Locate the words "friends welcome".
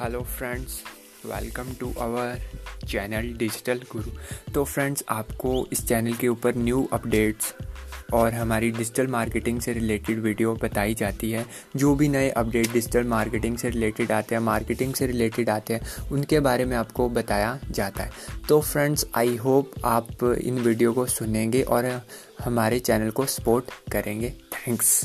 0.20-1.72